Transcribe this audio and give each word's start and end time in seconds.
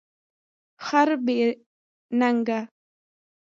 خر 0.85 1.09
بی 1.25 1.37
نګه 2.19 2.59